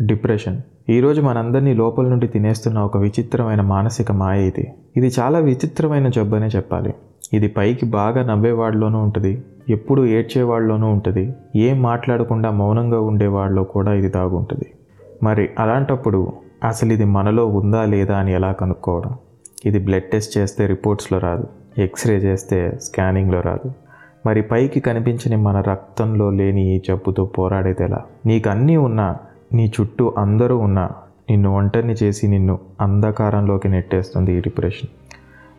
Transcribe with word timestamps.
Depression. 0.00 0.60
ఈరోజు 0.88 1.20
మనందరినీ 1.20 1.74
లోపల 1.74 2.08
నుండి 2.08 2.26
తినేస్తున్న 2.26 2.78
ఒక 2.78 2.96
విచిత్రమైన 2.96 3.60
మానసిక 3.60 4.12
మాయ 4.12 4.46
ఇది. 4.46 4.72
ఇది 4.96 5.10
చాలా 5.20 5.38
విచిత్రమైన 5.38 6.08
జబ్బు 6.08 6.36
అనే 6.36 6.46
చెప్పాలి. 6.46 6.94
ఇది 7.32 7.48
పైకి 7.48 7.86
బాగా 7.86 8.22
నవ్వేవాడిలోనూ 8.22 8.98
ఉంటుంది 8.98 9.42
ఎప్పుడు 9.68 10.06
ఏడ్చేవాడిలోనూ 10.06 10.86
ఉంటుంది 10.86 11.34
ఏం 11.56 11.82
మాట్లాడకుండా 11.82 12.50
మౌనంగా 12.50 13.00
ఉండేవాడిలో 13.00 13.64
కూడా 13.64 13.92
ఇది 13.92 14.08
దాగుంటుంది. 14.08 14.66
మరి 15.22 15.48
అలాంటప్పుడు 15.58 16.32
అసలు 16.64 16.92
ఇది 16.92 17.04
మనలో 17.04 17.46
ఉందా 17.46 17.84
లేదా 17.84 18.16
అని 18.16 18.32
ఎలా 18.32 18.52
కనుక్కోవడం? 18.52 19.14
ఇది 19.66 19.78
బ్లడ్ 19.78 20.04
టెస్ట్ 20.04 20.38
చేస్తే 20.38 20.66
రిపోర్ట్స్లో 20.66 21.18
రాదు 21.18 21.46
ఎక్స్రే 21.78 22.16
చేస్తే 22.16 22.78
స్కానింగ్లో 22.82 23.40
రాదు. 23.40 23.72
మరి 24.26 24.42
పైకి 24.42 24.80
కనిపించని 24.80 25.36
మన 25.36 25.60
రక్తంలో 25.60 26.30
లేని 26.30 26.76
ఈ 26.76 26.82
జబ్బుతో 26.88 27.24
పోరాడేది 27.24 27.84
ఎలా 27.84 28.02
నీకు 28.26 28.50
అన్నీ 28.50 28.76
ఉన్నా 28.76 29.16
నీ 29.52 29.72
చుట్టూ 29.80 30.14
అందరూ 30.18 30.56
ఉన్నా 30.58 30.90
నిన్ను 31.30 31.50
ఒంటరిని 31.56 31.94
చేసి 32.02 32.28
నిన్ను 32.28 32.58
అంధకారంలోకి 32.80 33.68
నెట్టేస్తుంది 33.68 34.36
ఈ 34.36 34.40
డిప్రెషన్. 34.40 34.90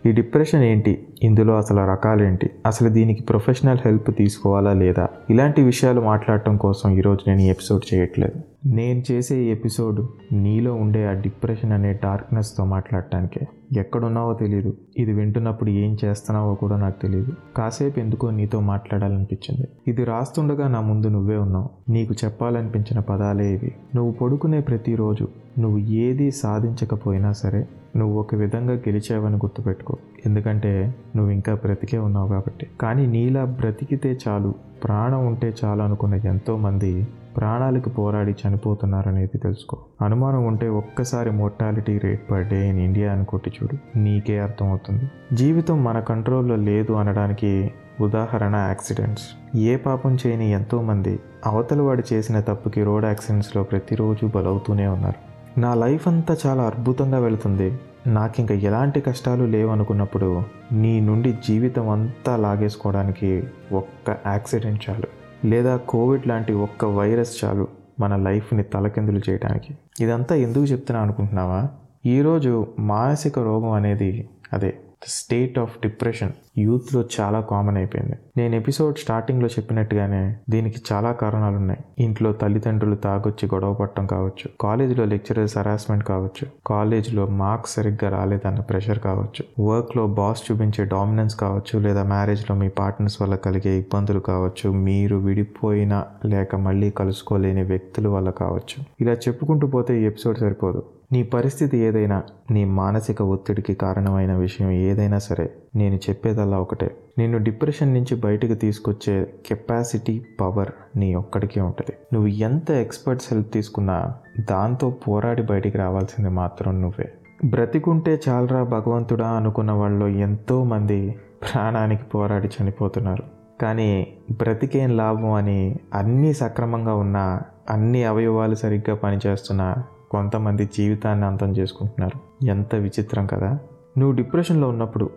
ఈ 0.07 0.11
డిప్రెషన్ 0.11 0.63
ఏంటి? 0.63 1.07
ఇందులో 1.23 1.57
అసలు 1.57 1.77
రకాలేంటి? 1.77 2.49
అసలు 2.65 2.89
దీనికి 2.89 3.23
ప్రొఫెషనల్ 3.23 3.77
హెల్ప్ 3.85 4.17
తీసుకోవాలా 4.17 4.73
లేదా? 4.73 5.07
ఇలాంటి 5.29 5.61
విషయాలు 5.61 6.01
మాట్లాడటం 6.01 6.57
కోసం 6.57 6.89
ఈరోజు 6.89 7.29
నేను 7.29 7.41
ఈ 7.41 7.49
ఎపిసోడ్ 7.49 7.93
చేయట్లేదు. 7.93 8.67
నేను 8.67 9.03
చేసే 9.11 9.35
ఈ 9.35 9.49
ఎపిసోడ్ 9.49 10.05
నీలో 10.33 10.73
ఉండే 10.73 11.07
ఆ 11.07 11.11
డిప్రెషన్ 11.11 11.71
అనే 11.71 11.93
డార్క్నెస్తో 11.93 12.65
మాట్లాడటానికే. 12.65 13.47
ఎక్కడున్నావో 13.79 14.33
తెలియదు 14.33 14.73
ఇది 14.97 15.13
వింటున్నప్పుడు 15.13 15.69
ఏం 15.69 15.97
చేస్తున్నావో 16.05 16.55
కూడా 16.55 16.77
నాకు 16.77 17.01
తెలియదు 17.01 17.31
కాసేపు 17.57 17.99
ఎందుకో 17.99 18.29
నీతో 18.29 18.59
మాట్లాడాలనిపించింది. 18.59 19.67
ఇది 19.87 20.03
రాస్తుండగా 20.03 20.67
నా 20.67 20.81
ముందు 20.81 21.07
నువ్వే 21.07 21.37
ఉన్నావు. 21.37 21.91
నీకు 21.91 22.15
చెప్పాలనిపించిన 22.25 22.99
పదాలే 22.99 23.51
ఇవి. 23.53 23.71
నువ్వు 23.95 24.11
పడుకునే 24.11 24.59
ప్రతిరోజు 24.59 25.27
నువ్వు 25.59 25.77
ఏది 25.77 26.31
సాధించకపోయినా 26.31 27.31
సరే 27.31 27.67
నువ్వు 27.97 28.19
ఒక 28.19 28.35
విధంగా 28.35 28.73
గెలిచావని 28.73 29.35
గుర్తుపెట్టుకో. 29.35 29.97
ఎందుకంటే 30.25 30.95
నువ్వు 31.15 31.31
ఇంకా 31.31 31.53
బ్రతికే 31.53 31.97
ఉన్నావు 31.97 32.27
కాబట్టి. 32.27 32.67
కానీ 32.81 33.07
నీలా 33.07 33.45
బ్రతికితే 33.45 34.17
చాలు 34.27 34.55
ప్రాణం 34.83 35.27
ఉంటే 35.27 35.53
చాలు 35.65 35.81
అనుకున్న 35.81 36.15
ఎంతోమంది 36.15 37.07
ప్రాణాలకు 37.37 37.89
పోరాడి 37.89 38.35
చనిపోతున్నారనేది 38.47 39.37
తెలుసుకో. 39.37 39.77
అనుమానం 40.01 40.45
ఉంటే 40.45 40.67
ఒక్కసారి 40.67 41.31
mortality 41.31 41.97
rate 41.97 42.31
per 42.31 42.45
day 42.45 42.69
in 42.69 42.79
India 42.79 43.13
అని 43.13 43.25
కొట్టి 43.25 43.51
చూడు. 43.63 43.97
నీకే 43.97 44.39
అర్థమవుతుంది. 44.39 45.35
జీవితం 45.35 45.83
మన 45.83 45.99
కంట్రోల్లో 45.99 46.55
లేదు 46.55 46.93
అనడానికి 46.93 47.71
ఉదాహరణ 48.01 48.55
యాక్సిడెంట్స్ 48.55 49.57
ఏ 49.57 49.75
పాపం 49.75 50.17
చేయని 50.27 50.51
ఎంతోమంది 50.51 51.19
అవతల 51.45 51.81
వాడు 51.81 52.03
చేసిన 52.13 52.39
తప్పుకి 52.39 52.83
రోడ్ 52.83 53.05
యాక్సిడెంట్స్లో 53.05 53.63
ప్రతిరోజు 53.63 54.25
బలవుతూనే 54.35 54.87
ఉన్నారు. 54.87 55.27
నా 55.59 55.73
లైఫ్ 55.73 56.07
అంతా 56.07 56.37
చాలా 56.45 56.63
అద్భుతంగా 56.63 57.19
వెళుతుంది. 57.19 57.79
నాకు 58.07 58.33
ఇంకా 58.39 58.55
ఎలాంటి 58.55 59.01
కష్టాలు 59.01 59.43
లేవనుకున్నప్పుడు 59.43 60.41
నీ 60.71 60.99
నుండి 60.99 61.37
జీవితం 61.47 61.89
అంతా 61.89 62.35
లాగేసుకోవడానికి 62.35 63.43
ఒక్క 63.71 64.17
యాక్సిడెంట్ 64.27 64.89
చాలు. 64.89 65.03
లేదా 65.47 65.77
కోవిడ్ 65.77 66.27
లాంటి 66.27 66.53
ఒక్క 66.53 66.85
వైరస్ 66.85 67.45
చాలు 67.45 67.67
మన 67.99 68.15
లైఫ్ని 68.15 68.63
తలకిందులు 68.63 69.21
చేయడానికి 69.29 69.77
ఇదంతా 69.99 70.35
ఎందుకు 70.35 70.63
చెప్తున్నా 70.63 71.03
అనుకుంటున్నావా? 71.03 71.69
ఈరోజు 72.05 72.67
మానసిక 72.79 73.39
రోగం 73.39 73.71
అనేది 73.71 74.29
అదే. 74.53 74.77
స్టేట్ 75.03 75.59
ఆఫ్ 75.59 75.79
డిప్రెషన్ 75.81 76.31
యూత్లో 76.57 77.03
చాలా 77.19 77.41
కామన్ 77.41 77.77
అయిపోయింది. 77.77 78.15
నేను 78.37 78.55
ఎపిసోడ్ 78.55 78.97
స్టార్టింగ్లో 78.97 79.47
చెప్పినట్టుగానే 79.47 80.35
దీనికి 80.49 80.81
చాలా 80.91 81.11
కారణాలు 81.11 81.55
ఉన్నాయి 81.55 82.03
ఇంట్లో 82.03 82.33
తల్లిదండ్రులు 82.33 82.95
తాగొచ్చి 82.95 83.49
గొడవ 83.53 83.73
పట్టడం 83.73 84.07
కావచ్చు. 84.07 84.49
కాలేజీలో 84.61 85.05
లెక్చరర్స్ 85.05 85.57
హరాస్మెంట్ 85.57 86.05
కావచ్చు. 86.05 86.47
కాలేజీలో 86.67 87.27
మార్క్స్ 87.27 87.73
సరిగ్గా 87.73 88.09
రాలేదన్న 88.09 88.59
ప్రెషర్ 88.59 88.99
కావచ్చు. 88.99 89.65
వర్క్లో 89.69 90.07
బాస్ 90.07 90.51
చూపించే 90.51 90.85
డామినెన్స్ 90.85 91.35
కావచ్చు. 91.35 91.79
లేదా 91.79 92.03
మ్యారేజ్లో 92.03 92.55
మీ 92.55 92.69
పార్ట్నర్స్ 92.69 93.21
వల్ల 93.21 93.35
కలిగే 93.35 93.77
ఇబ్బందులు 93.77 94.19
కావచ్చు. 94.19 94.69
మీరు 94.69 95.15
విడిపోయిన 95.15 96.03
లేక 96.25 96.55
మళ్ళీ 96.55 96.89
కలుసుకోలేని 96.89 97.63
వ్యక్తుల 97.63 98.07
వల్ల 98.07 98.29
కావచ్చు. 98.29 98.83
ఇలా 99.01 99.13
చెప్పుకుంటూ 99.13 99.67
పోతే 99.67 100.01
ఈ 100.01 100.05
ఎపిసోడ్ 100.05 100.37
సరిపోదు. 100.37 100.83
నీ 101.11 101.23
పరిస్థితి 101.23 101.77
ఏదైనా 101.77 102.23
నీ 102.51 102.65
మానసిక 102.65 103.21
ఒత్తిడికి 103.21 103.73
కారణమైన 103.73 104.35
విషయం 104.35 104.71
ఏదైనా 104.71 105.17
సరే 105.17 105.53
నేను 105.75 105.95
చెప్పేదల్లా 105.95 106.59
ఒకటే. 106.59 106.97
నిన్ను 107.17 107.37
డిప్రెషన్ 107.37 107.93
నుంచి 107.93 108.15
బయటకు 108.15 108.53
తీసుకొచ్చే 108.53 109.33
కెపాసిటీ 109.47 110.25
పవర్ 110.41 110.71
నీ 110.95 111.15
ఒక్కడికే 111.15 111.61
ఉంటుంది. 111.61 111.93
నువ్వు 112.13 112.27
ఎంత 112.27 112.71
ఎక్స్పర్ట్స్ 112.71 113.33
హెల్ప్ 113.33 113.53
తీసుకున్నా 113.53 114.13
దాంతో 114.39 114.89
పోరాడి 114.89 115.41
బయటికి 115.41 115.77
రావాల్సింది 115.77 116.29
మాత్రం 116.29 116.81
నువ్వే. 116.81 117.13
బ్రతికుంటే 117.45 118.21
చాలరా 118.29 118.63
భగవంతుడా 118.63 119.27
అనుకున్న 119.27 119.71
వాళ్ళు 119.71 120.05
ఎంతోమంది 120.05 121.15
ప్రాణానికి 121.43 122.03
పోరాడి 122.03 122.47
చనిపోతున్నారు. 122.47 123.23
కానీ 123.61 124.07
బ్రతికేం 124.31 124.97
లాభం 124.97 125.31
అని 125.31 125.75
అన్నీ 125.93 126.33
సక్రమంగా 126.33 126.95
ఉన్నా 126.95 127.41
అన్ని 127.69 128.03
అవయవాలు 128.03 128.55
సరిగ్గా 128.55 128.95
పనిచేస్తున్నా 128.95 129.83
కొంతమంది 130.11 130.65
జీవితాన్ని 130.65 131.25
అంతం 131.25 131.51
చేసుకుంటున్నారు. 131.51 132.45
ఎంత 132.45 132.75
విచిత్రం 132.75 133.27
కదా? 133.27 133.59
నువ్వు 133.97 134.15
డిప్రెషన్లో 134.15 134.69
ఉన్నప్పుడు 134.69 135.09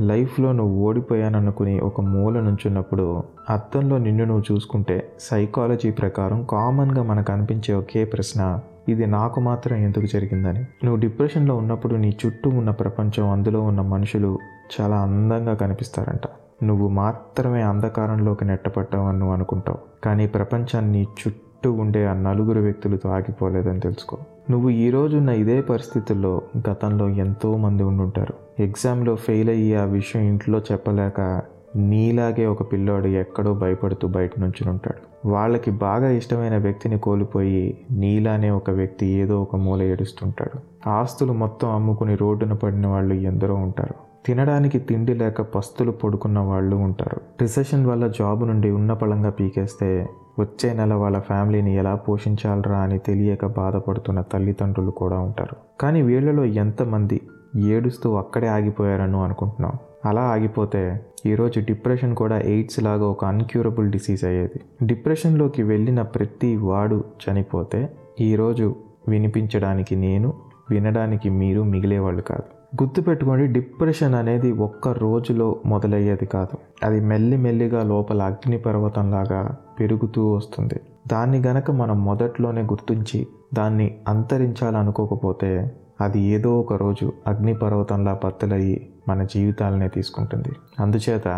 లైఫ్లో 0.00 0.52
నువ్వు 0.52 0.82
ఓడిపోయాననుకుని 0.82 1.80
ఒక 1.80 2.00
మూల 2.00 2.40
నుంచున్నప్పుడు 2.40 3.22
అర్థంలో 3.50 3.98
నిన్ను 3.98 4.24
నువ్వు 4.24 4.54
చూసుకుంటే 4.54 5.12
సైకాలజీ 5.20 5.90
ప్రకారం 5.90 6.46
కామన్గా 6.50 7.02
మనకు 7.02 7.32
అనిపించే 7.32 7.74
ఒకే 7.74 8.04
ప్రశ్న 8.04 8.60
ఇది 8.88 9.06
నాకు 9.06 9.40
మాత్రం 9.40 9.78
ఎందుకు 9.78 10.06
జరిగిందని. 10.06 10.60
నువ్వు 10.60 10.96
డిప్రెషన్లో 10.96 11.56
ఉన్నప్పుడు 11.56 11.94
నీ 11.94 12.16
చుట్టూ 12.26 12.50
ఉన్న 12.50 12.70
ప్రపంచం 12.70 13.30
అందులో 13.30 13.62
ఉన్న 13.62 13.80
మనుషులు 13.80 14.38
చాలా 14.80 14.96
అందంగా 14.96 15.54
కనిపిస్తారంట. 15.54 16.20
నువ్వు 16.64 16.88
మాత్రమే 16.88 17.62
అంధకారంలోకి 17.62 18.44
నెట్టపట్టావని 18.44 19.18
నువ్వు 19.18 19.34
అనుకుంటావు. 19.34 19.78
కానీ 20.04 20.26
ప్రపంచాన్ని 20.26 21.02
చుట్టూ 21.02 21.47
చుట్టూ 21.58 21.72
ఉండే 21.72 22.06
ఆ 22.06 22.12
నలుగురు 22.12 22.60
వ్యక్తులతో 22.60 23.08
ఆగిపోలేదని 23.08 23.80
తెలుసుకో. 23.80 24.16
నువ్వు 24.50 24.70
ఈ 24.70 24.90
రోజున్న 24.90 25.28
ఇదే 25.28 25.60
పరిస్థితుల్లో 25.60 26.42
గతంలో 26.70 27.08
ఎంతో 27.08 27.56
మంది 27.56 27.82
ఉండుంటారు. 27.82 28.34
ఎగ్జామ్లో 28.62 29.14
ఫెయిల్ 29.16 29.50
అయ్యి 29.50 29.74
ఆ 29.76 29.84
విషయం 29.84 30.22
ఇంట్లో 30.22 30.58
చెప్పలేక 30.72 31.42
నీలాగే 31.76 32.46
ఒక 32.46 32.72
పిల్లోడు 32.72 33.06
ఎక్కడో 33.06 33.54
భయపడుతూ 33.54 34.08
బయట 34.08 34.30
నుంచి 34.38 34.68
ఉంటాడు 34.68 35.28
వాళ్ళకి 35.28 35.70
బాగా 35.70 36.10
ఇష్టమైన 36.10 36.56
వ్యక్తిని 36.56 36.98
కోల్పోయి 36.98 37.78
నీలానే 37.90 38.50
ఒక 38.50 38.70
వ్యక్తి 38.70 39.06
ఏదో 39.06 39.42
ఒక 39.42 39.56
మూల 39.56 39.82
ఏడుస్తుంటాడు. 39.82 40.88
ఆస్తులు 40.88 41.32
మొత్తం 41.32 41.74
అమ్ముకుని 41.74 42.14
రోడ్డున 42.14 42.52
పడిన 42.52 42.86
వాళ్ళు 42.86 43.14
ఎందరో 43.14 43.54
ఉంటారు. 43.54 43.94
తినడానికి 44.26 44.78
తిండి 44.78 45.14
లేక 45.14 45.40
పస్తులు 45.42 45.90
పడుకున్న 45.90 46.38
వాళ్ళు 46.38 46.76
ఉంటారు. 46.76 47.20
రిసెషన్ 47.42 47.86
వల్ల 47.86 48.06
జాబ్ 48.06 48.48
నుండి 48.48 48.70
ఉన్న 48.70 48.92
పళంగా 48.92 49.30
పీకేస్తే 49.30 50.06
వచ్చే 50.38 50.72
నెల 50.72 50.94
వాళ్ళ 50.94 51.18
ఫ్యామిలీని 51.18 51.76
ఎలా 51.76 51.94
పోషించాలరా 51.94 52.78
అని 52.78 52.98
తెలియక 52.98 53.46
బాధపడుతున్న 53.46 54.20
తల్లిదండ్రులు 54.20 54.90
కూడా 54.90 55.18
ఉంటారు. 55.18 55.56
కానీ 55.80 56.02
వీళ్ళలో 56.02 56.44
ఎంతమంది 56.44 57.20
ఏడుస్తూ 57.56 58.16
అక్కడే 58.16 58.46
ఆగిపోయారను 58.46 59.24
అనుకుంటున్నాం. 59.24 59.72
అలా 60.04 60.22
ఆగిపోతే 60.22 61.04
ఈరోజు 61.26 61.60
డిప్రెషన్ 61.60 62.16
కూడా 62.16 62.38
ఎయిడ్స్ 62.38 62.82
లాగా 62.82 63.06
ఒక 63.06 63.24
అన్క్యూరబుల్ 63.24 63.90
డిసీజ్ 63.90 64.24
అయ్యేది. 64.24 64.86
డిప్రెషన్లోకి 64.86 65.62
వెళ్ళిన 65.62 66.02
ప్రతి 66.02 66.56
వాడు 66.56 67.04
చనిపోతే 67.24 67.88
ఈరోజు 68.20 68.76
వినిపించడానికి 69.08 69.96
నేను 69.96 70.32
వినడానికి 70.70 71.30
మీరు 71.30 71.62
మిగిలేవాళ్ళు 71.62 72.22
కాదు. 72.22 72.57
గుర్తుపెట్టుకోండి 72.74 73.46
డిప్రెషన్ 73.46 74.14
అనేది 74.14 74.52
ఒక్క 74.52 74.88
రోజులో 74.88 75.60
మొదలయ్యేది 75.66 76.26
కాదు. 76.26 76.86
అది 76.86 77.00
మెల్లి 77.00 77.36
మెల్లిగా 77.36 77.82
లోపల 77.82 78.22
అగ్ని 78.22 78.58
పర్వతంలాగా 78.58 79.56
పెరుగుతూ 79.80 80.32
వస్తుంది. 80.32 80.80
దాన్ని 81.08 81.42
గనక 81.42 81.70
మనం 81.70 82.04
మొదట్లోనే 82.04 82.62
గుర్తించి 82.62 83.26
దాన్ని 83.54 83.98
అంతరించాలనుకోకపోతే 84.08 85.72
అది 86.00 86.20
ఏదో 86.20 86.60
ఒక 86.60 86.72
రోజు 86.72 87.12
అగ్నిపర్వతంలా 87.26 88.14
పత్తులయ్యి 88.14 88.88
మన 89.08 89.22
జీవితాలనే 89.22 89.88
తీసుకుంటుంది. 89.88 90.48
అందుచేత 90.80 91.28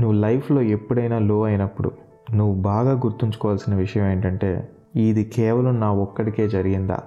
నువ్వు 0.00 0.12
లైఫ్లో 0.12 0.62
ఎప్పుడైనా 0.62 1.18
లో 1.18 1.42
అయినప్పుడు 1.42 1.90
నువ్వు 2.34 2.62
బాగా 2.62 2.92
గుర్తుంచుకోవాల్సిన 2.92 3.74
విషయం 3.74 4.06
ఏంటంటే 4.06 4.68
ఇది 4.96 5.24
కేవలం 5.24 5.80
నా 5.80 5.90
ఒక్కడికే 5.90 6.48
జరిగిందా? 6.48 6.98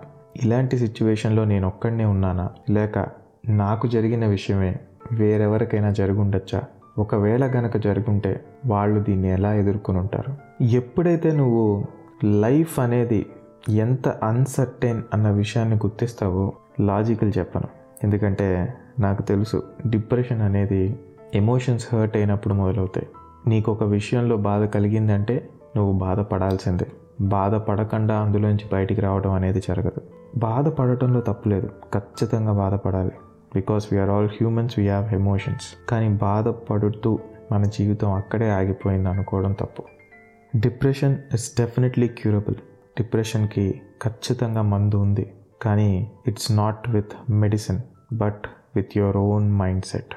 ఇలాంటి 0.43 0.77
సిచ్యువేషన్లో 0.77 1.45
నేను 1.45 1.67
ఒక్కడనే 1.67 2.05
ఉన్నానా? 2.05 2.49
లేక 2.69 3.22
నాకు 3.49 3.87
జరిగిన 3.87 4.25
విషయమే 4.25 4.75
వేరెవరికైనా 5.11 5.91
జరుగుండొచ్చా? 5.91 6.61
ఒకవేళ 6.97 7.45
గనక 7.45 7.77
జరుగుంటే 7.77 8.45
వాళ్ళు 8.65 9.03
దీన్ని 9.03 9.29
ఎలా 9.29 9.53
ఎదుర్కొని 9.53 9.97
ఉంటారు 9.97 10.63
ఎప్పుడైతే 10.63 11.31
నువ్వు 11.31 11.85
లైఫ్ 12.23 12.79
అనేది 12.79 13.25
ఎంత 13.69 14.07
అన్సర్టైన్ 14.07 15.01
అన్న 15.13 15.29
విషయాన్ని 15.29 15.75
గుర్తిస్తావో 15.75 16.53
లాజికల్ 16.79 17.33
చెప్పను. 17.37 17.67
ఎందుకంటే 18.03 18.73
నాకు 18.99 19.21
తెలుసు 19.21 19.63
డిప్రెషన్ 19.89 20.41
అనేది 20.41 20.99
ఎమోషన్స్ 21.35 21.95
హర్ట్ 21.95 22.17
అయినప్పుడు 22.17 22.53
మొదలవుతాయి. 22.53 23.07
నీకు 23.47 23.71
ఒక 23.71 23.83
విషయంలో 23.83 24.37
బాధ 24.37 24.63
కలిగిందంటే 24.63 25.49
నువ్వు 25.77 25.99
బాధపడాల్సిందే. 25.99 26.87
బాధపడకుండా 27.21 28.19
అందులోంచి 28.19 28.65
బయటికి 28.73 29.01
రావడం 29.01 29.31
అనేది 29.31 29.59
జరగదు. 29.59 30.01
బాధపడటంలో 30.37 31.21
తప్పులేదు 31.21 31.67
ఖచ్చితంగా 31.67 32.53
బాధపడాలి. 32.53 33.11
Because 33.55 33.87
we are 33.91 34.09
all 34.09 34.25
humans 34.25 34.79
we 34.79 34.85
have 34.87 35.13
emotions 35.13 35.67
కానీ 35.89 36.09
బాధపడుతూ 36.09 37.19
మన 37.51 37.63
జీవితం 37.63 38.13
అక్కడే 38.13 38.49
ఆగిపోయింది 38.49 39.09
అనుకోవడం 39.09 39.51
తప్పు. 39.51 39.83
డిప్రెషన్ 40.55 41.17
ఇస్ 41.33 41.57
డెఫినెట్లీ 41.59 42.07
క్యూరబుల్ 42.07 42.55
డిప్రెషన్కి 42.97 43.81
ఖచ్చితంగా 44.03 44.61
మందు 44.61 44.95
ఉంది. 44.95 45.33
కానీ 45.61 46.11
it's 46.27 46.51
not 46.51 46.89
with 46.89 47.31
medicine 47.31 47.79
but 48.13 48.43
with 48.75 48.97
your 48.97 49.17
own 49.17 49.51
mindset 49.85 50.13